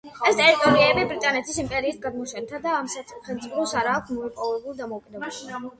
[0.27, 5.67] ეს ტერიტორიები ბრიტანეთის იმპერიის გადმონაშთია, ამ სახელმწიფოებს არა აქვთ მოპოვებული დამოუკიდებლობა.